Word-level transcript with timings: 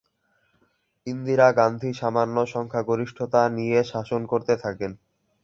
ইন্দিরা 1.07 1.47
গান্ধী 1.51 1.91
সামান্য 1.93 2.35
সংখ্যাগরিষ্ঠতা 2.45 3.41
নিয়ে 3.57 3.79
শাসন 3.83 4.21
করতে 4.25 4.53
থাকেন। 4.57 4.91